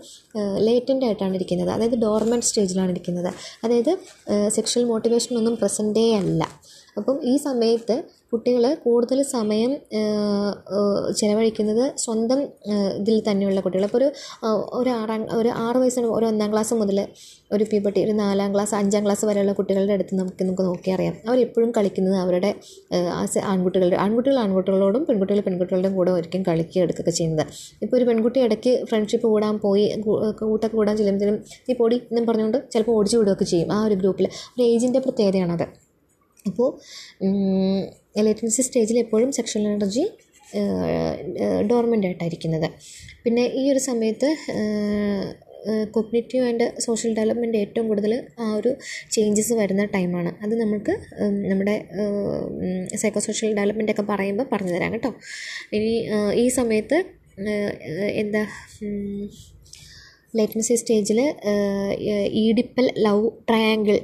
ലേറ്റന്റ് 0.57 1.05
ആയിട്ടാണ് 1.05 1.35
ഇരിക്കുന്നത്. 1.35 1.69
അതായത് 1.69 1.95
ഡോർമെന്റ് 1.95 2.45
സ്റ്റേജിലാണ് 2.45 2.91
ഇരിക്കുന്നത്. 2.91 3.33
അതായത് 3.63 3.97
സെക്ഷൽ 4.49 4.83
മോട്ടിവേഷൻ 4.83 5.37
ഒന്നും 5.37 5.55
പ്രസന്റേ 5.55 6.15
അല്ല. 6.15 6.43
അപ്പം 6.97 7.19
ഈ 7.33 7.37
സമയത്ത് 7.37 8.03
കുട്ടികൾ 8.31 8.63
കൂടുതൽ 8.83 9.19
സമയം 9.35 9.71
ചിലവഴിക്കുന്നത് 11.19 11.83
സ്വന്തം 11.97 12.39
ഇതിൽ 12.99 13.17
തന്നെയുള്ള 13.29 13.61
കുട്ടികൾ 13.61 13.85
അപ്പോൾ 13.85 13.99
ഒരു 13.99 14.09
ഒരു 14.79 14.89
ആറാം 14.89 15.21
ഒരു 15.37 15.49
ആറ് 15.63 15.77
വയസ്സിന് 15.77 16.09
ഒരു 16.17 16.25
ഒന്നാം 16.25 16.49
ക്ലാസ് 16.51 16.73
മുതൽ 16.73 16.99
ഒരു 17.51 17.63
പ്യൂബർട്ടി 17.63 17.99
ഒരു 18.03 18.13
നാലാം 18.13 18.49
ക്ലാസ് 18.53 18.73
അഞ്ചാം 18.75 19.03
ക്ലാസ് 19.05 19.25
വരെയുള്ള 19.25 19.53
കുട്ടികളുടെ 19.53 19.93
അടുത്ത് 19.93 20.15
നമുക്ക് 20.19 20.43
നമുക്ക് 20.43 20.63
നോക്കിയറിയാം 20.63 21.15
അവരെപ്പോഴും 21.27 21.71
കളിക്കുന്നത് 21.77 22.17
അവരുടെ 22.23 22.51
ആൺകുട്ടികളുടെ 23.53 23.97
ആൺകുട്ടികൾ 24.03 24.37
ആൺകുട്ടികളോടും 24.39 25.03
പെൺകുട്ടികൾ 25.05 25.41
പെൺകുട്ടികളുടെയും 25.47 25.95
കൂടെ 25.95 26.11
ഒരിക്കലും 26.11 26.45
കളിക്കുക 26.49 26.81
എടുക്കുകയൊക്കെ 26.81 27.15
ചെയ്യുന്നത്. 27.19 27.45
ഇപ്പോൾ 27.83 27.97
ഒരു 27.97 28.05
പെൺകുട്ടി 28.09 28.39
ഇടയ്ക്ക് 28.45 28.73
ഫ്രണ്ട്ഷിപ്പ് 28.91 29.27
കൂടാൻ 29.27 29.55
പോയി 29.65 29.85
കൂട്ടൊക്കെ 30.41 30.75
കൂടാൻ 30.77 30.95
ചെല്ലുമ്പോഴത്തേനും 30.97 31.39
നീ 31.69 31.75
പൊടി 31.81 31.97
എന്നും 32.11 32.25
പറഞ്ഞുകൊണ്ട് 32.29 32.59
ചിലപ്പോൾ 32.73 32.95
ഓടിച്ചു 32.99 33.17
വിടുകയൊക്കെ 33.17 33.47
ചെയ്യും 33.53 33.71
ആ 33.77 33.79
ഒരു 33.87 33.97
ഗ്രൂപ്പിൽ 34.01 34.27
ഒരു 34.55 34.63
ഏജിന്റെ 34.71 35.01
പ്രത്യേകതയാണത്. 35.07 35.65
അപ്പോൾ 36.45 36.69
ലേറ്റൻസി 38.15 38.61
സ്റ്റേജിൽ 38.67 38.97
എപ്പോഴും 39.03 39.29
സെക്ഷൽ 39.37 39.61
എനർജി 39.73 40.05
ഡോർമെന്റ് 41.69 42.07
ആയിട്ടായിരിക്കുന്നത്. 42.07 42.67
പിന്നെ 43.23 43.43
ഈ 43.59 43.63
ഒരു 43.73 43.81
സമയത്ത് 43.89 44.29
കൊഗ്നേറ്റീവ് 45.95 46.43
ആൻഡ് 46.49 46.65
സോഷ്യൽ 46.85 47.11
ഡെവലപ്മെന്റ് 47.17 47.57
ഏറ്റവും 47.63 47.85
കൂടുതൽ 47.91 48.13
ആ 48.43 48.45
ഒരു 48.59 48.71
ചേഞ്ചസ് 49.15 49.53
വരുന്ന 49.61 49.83
ടൈമാണ് 49.95 50.31
അത് 50.45 50.53
നമുക്ക് 50.61 50.93
നമ്മുടെ 51.49 51.75
സൈക്കോ 53.01 53.21
സോഷ്യൽ 53.27 53.51
ഡെവലപ്മെന്റ് 53.57 53.93
ഒക്കെ 53.95 54.05
പറയുമ്പോൾ 54.11 54.47
പറഞ്ഞു 54.53 54.73
തരാം 54.75 54.93
കേട്ടോ. 54.95 55.11
ഇനി 55.77 55.91
ഈ 56.43 56.45
സമയത്ത് 56.59 56.99
എന്താ 58.21 58.43
ലേറ്റൻസി 60.37 60.75
സ്റ്റേജിൽ 60.81 61.19
ഈഡിപ്പൽ 62.45 62.87
ലവ് 63.05 63.29
ട്രയാങ്കിൾ 63.49 63.97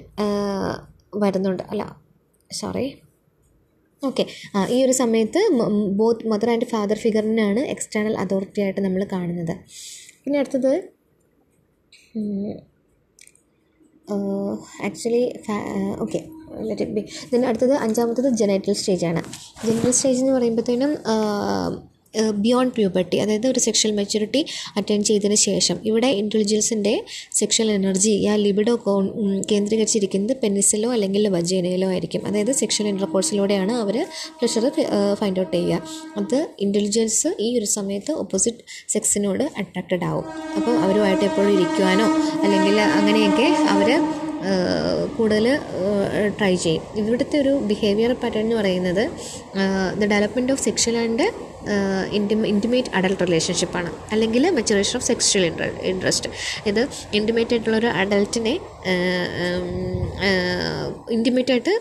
വരുന്നുണ്ട്. 1.23 1.63
അല്ല 1.71 1.83
സോറി 2.51 2.87
ഓക്കെ. 4.09 4.23
ഈ 4.75 4.77
ഒരു 4.85 4.93
സമയത്ത് 5.01 5.41
ബോത്ത് 6.01 6.27
മദർ 6.33 6.49
ആൻഡ് 6.53 6.67
ഫാദർ 6.73 6.97
ഫിഗറിനാണ് 7.03 7.61
എക്സ്റ്റേണൽ 7.73 8.15
അതോറിറ്റി 8.23 8.61
ആയിട്ട് 8.65 8.81
നമ്മൾ 8.87 9.03
കാണുന്നത്. 9.15 9.55
പിന്നെ 10.23 10.39
അടുത്തത് 10.43 10.71
actually 14.87 15.23
okay. 16.05 16.19
Let 16.67 16.83
it 16.83 16.93
be 16.95 17.01
അടുത്തത് 17.49 17.73
അഞ്ചാമത്തത് 17.85 18.29
ജനൈറ്റൽ 18.41 18.75
സ്റ്റേജാണ് 18.81 19.21
ജനറൽ 19.67 19.93
സ്റ്റേജ് 19.97 20.21
എന്ന് 20.23 20.33
പറയുമ്പോഴത്തേനും 20.37 20.91
ബിയോണ്ട് 22.43 22.73
പ്യൂബർട്ടി 22.75 23.17
അതായത് 23.23 23.47
ഒരു 23.47 23.59
സെക്ഷൽ 23.59 23.91
മെച്യൂരിറ്റി 23.99 24.41
അറ്റൈൻ 24.77 25.03
ചെയ്തതിന് 25.09 25.37
ശേഷം. 25.45 25.77
ഇവിടെ 25.89 26.09
ഇന്റലിജൻസിന്റെ 26.21 26.93
സെക്ഷൽ 27.39 27.69
എനർജി 27.71 28.13
ആ 28.31 28.35
ലിബിഡോ 28.45 28.75
കേന്ദ്രീകരിച്ചിരിക്കുന്നത് 29.51 30.35
പെനിസിലോ 30.43 30.89
അല്ലെങ്കിൽ 30.95 31.29
വജേനയിലോ 31.37 31.87
ആയിരിക്കും. 31.93 32.21
അതായത് 32.27 32.53
സെക്ഷൽ 32.61 32.87
ഇന്റർകോഴ്സിലൂടെയാണ് 32.93 33.73
അവർ 33.83 33.97
പ്ലഷർ 34.39 34.67
ഫൈൻഡ് 35.19 35.39
ഔട്ട് 35.39 35.55
ചെയ്യുക. 35.57 35.81
അത് 36.21 36.37
ഇന്റലിജൻസ് 36.65 37.29
ഈ 37.39 37.49
ഒരു 37.59 37.65
സമയത്ത് 37.77 38.11
ഓപ്പോസിറ്റ് 38.23 38.63
സെക്സിനോട് 38.95 39.43
അട്രാക്റ്റഡ് 39.61 40.05
ആവും. 40.11 40.27
അപ്പോൾ 40.57 40.75
അവരുമായിട്ട് 40.85 41.25
എപ്പോഴും 41.25 41.51
ഇരിക്കുവാനോ 41.57 42.07
അല്ലെങ്കിൽ 42.45 42.77
അങ്ങനെയൊക്കെ 42.99 43.47
അവർ 43.73 43.89
കൂടുതൽ 45.17 45.45
ട്രൈ 46.37 46.55
ചെയ്യും. 46.55 46.83
ഇവിടുത്തെ 47.01 47.35
ഒരു 47.43 47.53
ബിഹേവിയർ 47.69 48.11
പാറ്റേൺ 48.21 48.43
എന്ന് 48.45 48.55
പറയുന്നത് 48.55 49.03
the 49.99 50.03
development 50.11 50.53
of 50.53 50.61
sexual 50.63 50.97
and 51.03 51.25
intimate 52.47 52.89
adult 52.93 53.23
റിലേഷൻഷിപ്പാണ് 53.23 53.91
അല്ലെങ്കിൽ 54.11 54.49
മെച്ചുറേഷൻ 54.49 54.97
ഓഫ് 54.97 55.05
സെക്ഷൽ 55.05 55.45
ഇൻട്രസ്റ്റ് 55.83 56.29
ഇത് 56.67 56.81
ഇന്റിമേറ്റ് 57.13 57.53
ആയിട്ടുള്ള 57.53 57.77
ഒരു 57.77 57.87
അഡൽട്ടിനെ 57.87 58.53
ഇന്റിമേറ്റ് 61.11 61.51
ആയിട്ട് 61.51 61.73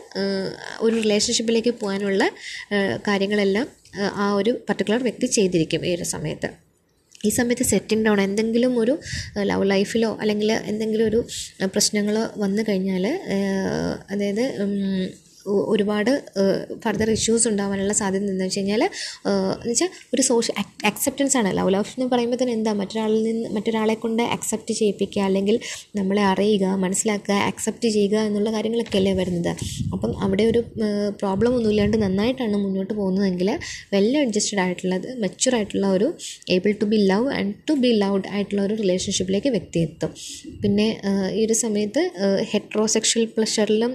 ഒരു 0.81 0.95
റിലേഷൻഷിപ്പിലേക്ക് 0.97 1.71
പോകാനുള്ള 1.71 2.25
കാര്യങ്ങളെല്ലാം 3.09 3.67
ആ 4.17 4.33
ഒരു 4.33 4.53
പർട്ടിക്കുലർ 4.69 5.03
വ്യക്തി 5.03 5.27
ചെയ്തിരിക്കും 5.27 5.87
ഈ 5.87 5.95
ഒരു 5.95 6.05
സമയത്ത്. 6.05 6.49
ഈ 7.25 7.31
സമയത്ത് 7.31 7.63
സെറ്റിംഗ് 7.63 8.05
ഡൗൺ 8.07 8.21
എന്തെങ്കിലും 8.21 8.79
ഒരു 8.79 8.95
ലവ് 9.43 9.71
ലൈഫിലോ 9.71 10.19
അല്ലെങ്കിൽ 10.21 10.53
എന്തെങ്കിലും 10.53 11.07
ഒരു 11.07 11.21
പ്രശ്നങ്ങളോ 11.67 12.31
വന്നു 12.37 12.63
കഴിഞ്ഞാൽ 12.69 13.07
അതായത് 14.11 14.45
ഒരുപാട് 15.73 16.11
ഫർദർ 16.85 17.09
ഇഷ്യൂസ് 17.17 17.47
ഉണ്ടാവാനുള്ള 17.51 17.95
സാധ്യത 18.01 18.23
എന്താണെന്ന് 18.23 18.47
വെച്ച് 18.47 18.61
കഴിഞ്ഞാൽ 18.61 18.83
എന്ന് 18.85 19.73
വെച്ചാൽ 19.73 19.91
ഒരു 20.15 20.23
സോഷ്യൽ 20.31 20.55
അക്സെപ്റ്റൻസ് 20.91 21.37
ആണ്. 21.41 21.51
ലവ് 21.59 21.73
ലൈഫ് 21.75 21.93
എന്ന് 21.97 22.07
പറയുമ്പോൾ 22.13 22.39
തന്നെ 22.43 22.55
എന്താ? 22.59 22.73
മറ്റൊരാളിൽ 22.81 23.21
നിന്ന് 23.29 23.49
മറ്റൊരാളെ 23.57 23.97
കൊണ്ട് 24.05 24.23
അക്സെപ്റ്റ് 24.37 24.75
ചെയ്യിപ്പിക്കുക 24.81 25.23
അല്ലെങ്കിൽ 25.29 25.57
നമ്മളെ 25.99 26.23
അറിയുക 26.33 26.65
മനസ്സിലാക്കുക 26.85 27.37
അക്സെപ്റ്റ് 27.51 27.89
ചെയ്യുക 27.97 28.17
എന്നുള്ള 28.29 28.51
കാര്യങ്ങളൊക്കെ 28.57 28.99
അല്ലേ 29.01 29.15
വരുന്നത്. 29.21 29.53
അപ്പം 29.95 30.13
അവിടെ 30.27 30.47
ഒരു 30.53 30.63
പ്രോബ്ലം 31.21 31.53
ഒന്നും 31.59 31.71
ഇല്ലാണ്ട് 31.75 31.97
നന്നായിട്ടാണ് 32.05 32.57
മുന്നോട്ട് 32.65 32.93
പോകുന്നതെങ്കിൽ 33.01 33.51
വെൽ 33.95 34.11
അഡ്ജസ്റ്റഡ് 34.23 34.63
ആയിട്ടുള്ളത് 34.65 35.09
മെച്ചുവർ 35.25 35.55
ആയിട്ടുള്ള 35.59 35.87
ഒരു 35.97 36.09
able 36.57 36.73
to 36.83 36.89
be 36.93 36.99
love 37.13 37.29
and 37.39 37.55
to 37.69 37.77
be 37.85 37.91
loved 38.03 38.29
ആയിട്ടുള്ള 38.35 38.63
ഒരു 38.69 38.75
റിലേഷൻഷിപ്പിലേക്ക് 38.83 39.51
വ്യക്തി 39.57 39.81
എത്തും. 39.87 40.11
പിന്നെ 40.63 40.89
ഈ 41.39 41.41
ഒരു 41.47 41.57
സമയത്ത് 41.65 42.03
ഹെട്രോസെക്ഷൽ 42.53 43.25
പ്ലഷറിലും 43.37 43.95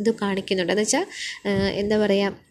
ഇത് 0.00 0.10
കാണിക്കുന്നുണ്ട്. 0.22 0.81
വെച്ചാൽ 0.82 1.06
എന്താ 1.82 1.98
പറയുക 2.04 2.50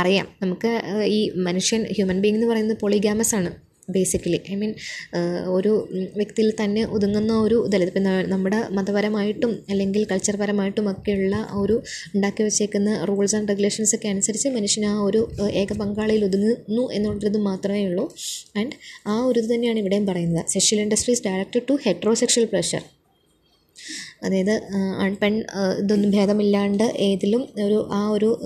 അറിയാം. 0.00 0.26
നമുക്ക് 0.42 0.70
ഈ 1.16 1.20
മനുഷ്യൻ 1.46 1.82
ഹ്യൂമൻ 1.96 2.20
ബീങ് 2.24 2.38
എന്ന് 2.38 2.50
പറയുന്നത് 2.50 2.78
പൊളിഗാമസ് 2.84 3.34
ആണ് 3.38 3.50
ബേസിക്കലി 3.94 4.38
ഐ 4.52 4.54
മീൻ 4.60 4.72
ഒരു 5.56 5.70
വ്യക്തിയിൽ 6.18 6.50
തന്നെ 6.58 6.82
ഒതുങ്ങുന്ന 6.94 7.32
ഒരു 7.44 7.58
ഇതല്ല. 7.66 7.86
ഇപ്പം 7.90 8.04
നമ്മുടെ 8.32 8.58
മതപരമായിട്ടും 8.76 9.52
അല്ലെങ്കിൽ 9.72 10.02
കൾച്ചർപരമായിട്ടും 10.10 10.90
ഒക്കെയുള്ള 10.92 11.36
ഒരു 11.62 11.76
ഉണ്ടാക്കി 12.14 12.42
വെച്ചേക്കുന്ന 12.48 12.90
റൂൾസ് 13.10 13.36
ആൻഡ് 13.38 13.50
റെഗുലേഷൻസ് 13.52 13.94
ഒക്കെ 13.98 14.10
അനുസരിച്ച് 14.14 14.50
മനുഷ്യൻ 14.56 14.84
ആ 14.90 14.94
ഒരു 15.08 15.22
ഏക 15.62 15.72
പങ്കാളിയിൽ 15.80 16.24
ഒതുങ്ങുന്നു 16.28 16.84
എന്നുള്ളത് 16.98 17.40
മാത്രമേ 17.48 17.82
ഉള്ളൂ. 17.88 18.06
ആൻഡ് 18.60 18.76
ആ 19.12 19.16
ഒരു 19.30 19.38
ഇത് 19.44 19.50
തന്നെയാണ് 19.54 19.80
ഇവിടെയും 19.84 20.06
പറയുന്നത്. 20.10 20.44
Sexual 20.54 20.80
interests 20.86 21.24
directed 21.28 21.66
to 21.70 21.76
heterosexual 21.86 22.46
pleasure 22.52 22.84
അതായത് 24.22 24.62
ആൺ 25.02 25.16
പെൺ 25.22 25.34
ഇതൊന്നും 25.78 26.10
ഭേദമില്ലാണ്ട് 26.10 26.84
ഏതിലും 26.98 27.48
ഒരു 27.64 27.88
ആ 27.92 28.08
ഒരു 28.08 28.38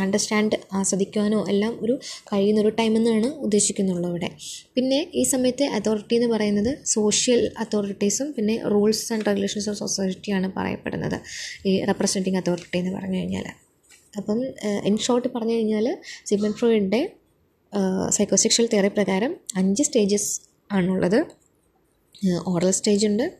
അണ്ടർസ്റ്റാൻഡ് 0.00 0.56
ആസ്വദിക്കുവാനോ 0.72 1.44
എല്ലാം 1.48 1.78
ഒരു 1.80 1.98
കഴിയുന്നൊരു 2.32 2.68
ടൈം 2.68 2.96
എന്നാണ് 2.96 3.26
ഉദ്ദേശിക്കുന്നുള്ളൂ 3.26 4.08
ഇവിടെ 4.08 4.30
പിന്നെ 4.74 5.10
ഈ 5.14 5.22
സമയത്തെ 5.22 5.66
അതോറിറ്റി 5.66 6.14
എന്ന് 6.14 6.26
പറയുന്നത് 6.26 6.84
സോഷ്യൽ 6.84 7.52
അതോറിറ്റീസും 7.58 8.32
പിന്നെ 8.32 8.56
റൂൾസ് 8.64 9.12
ആൻഡ് 9.12 9.26
റെഗുലേഷൻസ് 9.26 9.68
ഓഫ് 9.70 9.78
സൊസൈറ്റിയാണ് 9.78 10.52
പറയപ്പെടുന്നത്. 10.56 11.20
ഈ 11.66 11.84
റെപ്രസെന്റിങ് 11.84 12.36
അതോറിറ്റി 12.36 12.78
എന്ന് 12.78 12.90
പറഞ്ഞു 12.90 13.18
കഴിഞ്ഞാൽ 13.18 13.48
അപ്പം 14.18 14.38
ഇൻ 14.84 14.96
ഷോർട്ട് 14.96 15.28
പറഞ്ഞു 15.34 15.52
കഴിഞ്ഞാൽ 15.52 15.98
സിമൻ 16.26 16.52
ഫ്രോയിഡിന്റെ 16.52 17.16
സൈക്കോസെക്ഷൽ 18.10 18.66
തിയറി 18.66 18.88
പ്രകാരം 18.88 19.36
അഞ്ച് 19.56 19.82
സ്റ്റേജസ് 19.82 20.40
ആണുള്ളത്. 20.72 21.20
ഓറൽ 22.46 22.70
സ്റ്റേജ് 22.70 23.06
ഉണ്ട് 23.06 23.39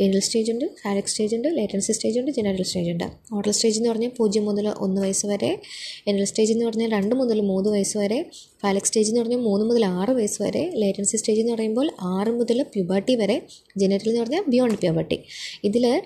ഏനൽ 0.00 0.20
സ്റ്റേജ് 0.20 0.52
ഉണ്ട് 0.52 0.64
ഫാലിക് 0.82 1.04
സ്റ്റേജ് 1.04 1.36
ഉണ്ട് 1.36 1.48
ലേറ്റൻസി 1.48 1.92
സ്റ്റേജ് 1.92 2.18
ഉണ്ട് 2.20 2.30
ജനറൽ 2.30 2.62
സ്റ്റേജ് 2.62 2.90
ഉണ്ട്. 2.90 3.04
ഓറൽ 3.34 3.50
സ്റ്റേജ് 3.50 3.78
എന്ന് 3.78 3.90
പറഞ്ഞാൽ 3.90 4.10
പൂജ്യം 4.18 4.44
മുതൽ 4.44 4.68
ഒന്ന് 4.68 5.00
വയസ്സ് 5.02 5.26
വരെ. 5.26 5.60
ഏനൽ 6.08 6.24
സ്റ്റേജ് 6.24 6.52
എന്ന് 6.52 6.66
പറഞ്ഞാൽ 6.66 6.90
രണ്ട് 6.90 7.14
മുതൽ 7.14 7.40
മൂന്ന് 7.40 7.70
വയസ്സ് 7.70 7.98
വരെ. 7.98 8.30
ഫാലക് 8.62 8.82
സ്റ്റേജ് 8.82 9.10
എന്ന് 9.10 9.20
പറഞ്ഞാൽ 9.20 9.38
മൂന്ന് 9.38 9.66
മുതൽ 9.66 9.84
ആറ് 9.84 10.10
വയസ്സ് 10.10 10.42
വരെ. 10.42 10.70
ലേറ്റൻസി 10.74 11.16
സ്റ്റേജ് 11.16 11.40
എന്ന് 11.40 11.52
പറയുമ്പോൾ 11.52 11.90
ആറ് 12.02 12.28
മുതൽ 12.28 12.62
പ്യൂബർട്ടി 12.62 13.14
വരെ. 13.14 13.42
ജനറൽ 13.76 14.08
എന്ന് 14.08 14.20
പറഞ്ഞാൽ 14.20 14.44
ബിയോണ്ട് 14.48 14.78
പ്യൂബർട്ടി 14.78 15.18
ഇതിൽ 15.64 16.02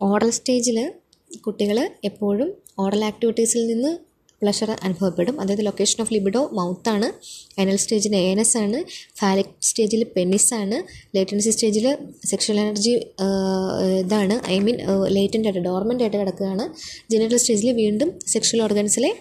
ഓറൽ 0.00 0.30
സ്റ്റേജിൽ 0.30 0.78
കുട്ടികൾ 1.46 1.90
എപ്പോഴും 2.04 2.54
ഓറൽ 2.78 3.04
ആക്ടിവിറ്റീസിൽ 3.04 3.66
നിന്ന് 3.66 4.13
പ്ലഷർ 4.44 4.70
അനുഭവപ്പെടും. 4.86 5.40
അതായത് 5.40 5.62
ലൊക്കേഷൻ 5.66 5.98
ഓഫ് 6.04 6.12
ലിബിഡോ 6.14 6.42
മൗത്ത് 6.60 6.90
ആണ്. 6.94 7.08
അനൽ 7.60 7.76
സ്റ്റേജിൽ 7.82 8.16
ഏനസ് 8.16 8.56
ആണ്. 8.64 8.80
ഫാലിക് 9.20 9.52
സ്റ്റേജിൽ 9.68 10.02
പെനിസ് 10.16 10.54
ആണ്. 10.62 10.78
ലേറ്റൻസി 11.16 11.50
സ്റ്റേജിൽ 11.56 11.86
സെക്ഷൽ 12.30 12.60
എനർജി 12.64 12.94
ഇതാണ്. 14.04 14.38
ഐ 14.54 14.58
മീൻ 14.66 14.78
ലേറ്റന്റ് 15.16 15.48
ആയിട്ട് 15.48 15.64
ഡോർമെന്റ് 15.68 16.04
ആയിട്ട് 16.04 16.16
കിടക്കുകയാണ്. 16.16 16.66
ജനറൽ 17.14 17.36
സ്റ്റേജിൽ 17.36 17.70
വീണ്ടും 17.82 18.10
സെക്ഷൽ 18.34 18.62
ഓർഗൻസിലെ 18.62 19.12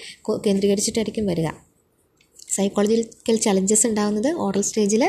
കേന്ദ്രീകരിച്ചിട്ടായിരിക്കും 0.48 1.28
വരിക. 1.32 1.50
സൈക്കോളജിക്കൽ 2.56 3.36
ചലഞ്ചസ് 3.44 3.86
ഉണ്ടാകുന്നത് 3.88 4.28
ഓറൽ 4.46 4.62
സ്റ്റേജിൽ 4.62 5.04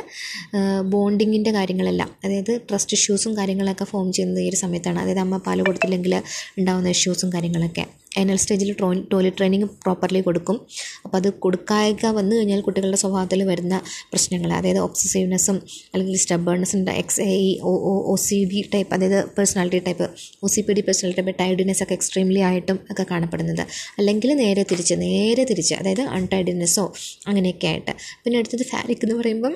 ബോണ്ടിങ്ങിന്റെ 0.93 1.51
കാര്യങ്ങളെല്ലാം. 1.51 2.11
അതായത് 2.25 2.53
ട്രസ്റ്റ് 2.69 2.95
ഇഷ്യൂസും 2.99 3.33
കാര്യങ്ങളൊക്കെ 3.39 3.85
ഫോം 3.85 4.09
ചെയ്യുന്നത് 4.13 4.41
ഈ 4.45 4.49
ഒരു 4.49 4.57
സമയത്താണ്. 4.57 4.99
അതായത് 4.99 5.23
അമ്മ 5.25 5.37
പാൽ 5.47 5.61
കൊടുത്തില്ലെങ്കിൽ 5.63 6.15
ഉണ്ടാകുന്ന 6.59 6.95
ഇഷ്യൂസും 6.97 7.33
കാര്യങ്ങളൊക്കെ. 7.33 7.85
എനൽ 8.23 8.39
സ്റ്റേജിൽ 8.43 8.71
ടോയ്ലറ്റ് 8.81 9.37
ട്രെയിനിങ് 9.39 9.69
പ്രോപ്പർലി 9.85 10.21
കൊടുക്കും. 10.29 10.57
അപ്പോൾ 11.05 11.17
അത് 11.21 11.29
കൊടുക്കാതെ 11.45 12.11
വന്നു 12.19 12.33
കഴിഞ്ഞാൽ 12.37 12.61
കുട്ടികളുടെ 12.67 13.01
സ്വഭാവത്തിൽ 13.03 13.43
വരുന്ന 13.51 13.75
പ്രശ്നങ്ങൾ 14.13 14.51
അതായത് 14.59 14.81
ഒബ്സസീവ്നെസ്സും 14.87 15.59
അല്ലെങ്കിൽ 15.95 16.17
സ്റ്റബേൺനെസ്സും 16.25 16.83
എക്സ് 17.03 17.21
എ 17.29 17.35
ഇ 17.49 17.51
ഒ 17.71 17.73
ഒ 18.13 18.15
സി 18.27 18.39
ബി 18.51 18.61
ടൈപ്പ് 18.75 18.93
അതായത് 18.97 19.19
personality 19.37 19.81
type 19.87 20.07
O 20.45 20.49
C 20.55 20.61
P 20.67 20.73
D 20.79 20.83
personality 20.89 21.21
type 21.21 21.39
tidiness 21.43 21.83
ഒക്കെ 21.85 21.95
എക്സ്ട്രീംലി 21.99 22.41
ആയിട്ടും 22.49 22.79
ഒക്കെ 22.93 23.07
കാണപ്പെടുന്നത്. 23.13 23.65
അല്ലെങ്കിൽ 23.99 24.33
നേരെ 24.43 24.65
തിരിച്ച് 24.73 24.95
നേരെ 25.07 25.45
തിരിച്ച് 25.51 25.75
അതായത് 25.81 26.05
അൺടൈഡിനെസ്സോ 26.17 26.87
അങ്ങനെയൊക്കെ 27.29 27.69
ആയിട്ട്. 27.73 27.93
പിന്നെ 28.25 28.39
അടുത്തത് 28.41 28.67
ഫാരിക് 28.73 29.05
എന്ന് 29.07 29.17
പറയുമ്പം 29.21 29.55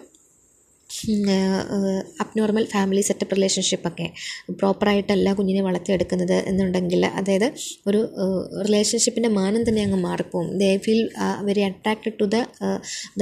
അബ്നോർമൽ 2.22 2.64
ഫാമിലി 2.72 3.00
സെറ്റപ്പ് 3.00 3.36
റിലേഷൻഷിപ്പൊക്കെ 3.36 4.06
പ്രോപ്പറായിട്ടല്ല 4.50 5.32
കുഞ്ഞിനെ 5.32 5.62
വളർത്തിയെടുക്കുന്നത് 5.62 6.36
എന്നുണ്ടെങ്കിൽ 6.50 7.06
അതായത് 7.06 7.48
ഒരു 7.86 8.00
റിലേഷൻഷിപ്പിന്റെ 8.66 9.30
മാനം 9.38 9.62
തന്നെ 9.68 9.82
അങ്ങ് 9.82 9.98
മാറിപ്പോവും. 9.98 10.48
They 10.58 10.70
feel 10.76 11.02
very 11.40 11.64
attracted 11.68 12.14
to 12.20 12.24
the 12.24 12.44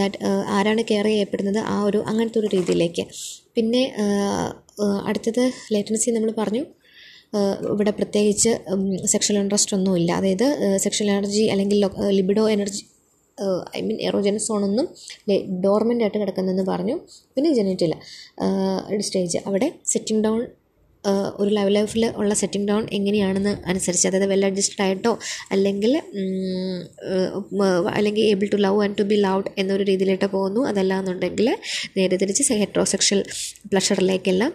that 0.01 0.19
ആരാണ് 0.57 0.85
കെയർ 0.91 1.05
ചെയ്യപ്പെടുന്നത് 1.05 1.61
ആ 1.75 1.77
ഒരു 1.83 2.01
അങ്ങനത്തെ 2.07 2.39
ഒരു 2.39 2.51
രീതിയിലേക്ക്. 2.57 3.07
പിന്നെ 3.57 3.83
അടുത്തത് 5.07 5.45
ലേറ്റൻസി 5.75 6.11
നമ്മൾ 6.11 6.33
പറഞ്ഞു. 6.41 6.65
ഇവിടെ 7.73 7.91
പ്രത്യേകിച്ച് 7.91 8.51
സെക്ഷൽ 9.13 9.37
ഇൻട്രസ്റ്റ് 9.39 9.75
ഒന്നുമില്ല. 9.77 10.11
അതായത് 10.13 10.47
സെക്ഷൽ 10.85 11.09
എനർജി 11.11 11.45
അല്ലെങ്കിൽ 11.53 11.79
libido 12.19 12.45
energy 12.57 12.83
I 13.77 13.81
mean 13.87 13.99
erogenous 14.09 14.47
സോണൊന്നും 14.49 14.87
dormant 15.65 16.05
ആയിട്ട് 16.05 16.19
കിടക്കുന്നതെന്ന് 16.19 16.67
പറഞ്ഞു. 16.73 16.97
പിന്നെ 17.35 17.51
ജനറ്റിൽ 17.55 17.95
സ്റ്റേജ് 19.09 19.41
അവിടെ 19.47 19.69
സെറ്റിംഗ് 19.87 20.25
ഡൗൺ 20.25 20.41
ഒരു 21.41 21.51
ലൈവ് 21.57 21.71
ലൈഫിൽ 21.75 22.05
ഉള്ള 22.21 22.33
സെറ്റിംഗ് 22.35 22.69
ഡൗൺ 22.69 22.85
എങ്ങനെയാണെന്ന് 22.93 23.53
അനുസരിച്ച് 23.71 24.07
അതായത് 24.09 24.27
വെൽ 24.31 24.45
അഡ്ജസ്റ്റഡ് 24.47 24.83
ആയിട്ടോ 24.83 25.13
അല്ലെങ്കിൽ 25.53 25.93
അല്ലെങ്കിൽ 27.97 28.23
able 28.31 28.49
to 28.53 28.57
love 28.57 28.81
and 28.85 28.99
to 28.99 29.05
be 29.11 29.19
loved 29.27 29.51
എന്നൊരു 29.59 29.83
രീതിയിലോട്ട് 29.83 30.25
പോകുന്നു. 30.25 30.63
അതല്ല 30.71 30.99
എന്നുണ്ടെങ്കിൽ 31.01 31.49
നേരെ 31.97 32.17
തിരിച്ച് 32.23 32.57
ഹെട്രോസെക്ഷൽ 32.63 33.21
പ്ലഷറിലേക്കെല്ലാം 33.73 34.53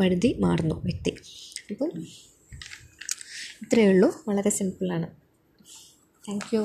വഴുതി 0.00 0.32
മാറുന്നു 0.40 0.76
വ്യക്തി. 0.84 1.14
അപ്പം 1.70 1.90
ഇത്രയേ 3.64 3.88
ഉള്ളൂ. 3.94 4.10
വളരെ 4.28 4.50
സിമ്പിളാണ് 4.58 5.08
താങ്ക് 6.28 6.48
യു 6.56 6.62